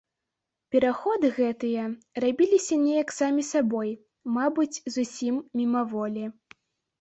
[0.75, 1.83] Пераходы гэтыя
[2.25, 3.91] рабіліся неяк самі сабой,
[4.39, 6.23] мабыць, зусім мімаволі.